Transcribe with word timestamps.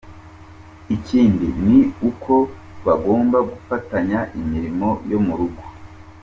Ikindi 0.95 1.47
ni 1.65 1.79
uko 2.09 2.33
bagomba 2.85 3.37
gufatanya 3.49 4.19
imirimo 4.39 4.89
yo 5.11 5.19
mu 5.25 5.33
rugo. 5.39 5.63